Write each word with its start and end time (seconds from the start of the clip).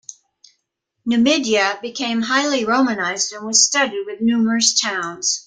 Numidia 1.05 1.77
became 1.79 2.23
highly 2.23 2.65
Romanized 2.65 3.33
and 3.33 3.45
was 3.45 3.63
studded 3.67 4.07
with 4.07 4.19
numerous 4.19 4.81
towns. 4.81 5.39